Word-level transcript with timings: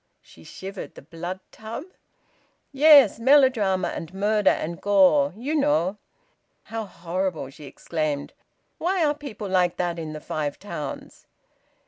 She 0.23 0.43
shivered. 0.43 0.95
"The 0.95 1.03
Blood 1.03 1.41
Tub?" 1.51 1.83
"Yes. 2.71 3.19
Melodrama 3.19 3.89
and 3.89 4.11
murder 4.15 4.49
and 4.49 4.81
gore 4.81 5.31
you 5.37 5.53
know." 5.53 5.97
"How 6.63 6.85
horrible!" 6.85 7.51
she 7.51 7.65
exclaimed. 7.65 8.33
"Why 8.79 9.05
are 9.05 9.13
people 9.13 9.47
like 9.47 9.77
that 9.77 9.99
in 9.99 10.13
the 10.13 10.19
Five 10.19 10.57
Towns?" 10.57 11.27